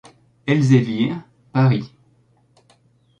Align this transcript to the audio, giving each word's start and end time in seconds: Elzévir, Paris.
Elzévir, 0.47 1.21
Paris. 1.53 1.93